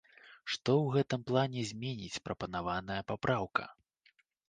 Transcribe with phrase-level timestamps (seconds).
[0.53, 3.73] Што ў гэтым плане зменіць прапанаваная папраўка?